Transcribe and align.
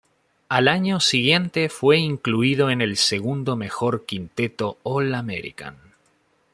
Al 0.49 0.67
año 0.67 0.99
siguiente 0.99 1.69
fue 1.69 1.99
incluido 1.99 2.71
en 2.71 2.81
el 2.81 2.97
segundo 2.97 3.55
mejor 3.55 4.03
quinteto 4.07 4.79
All-American. 4.81 5.77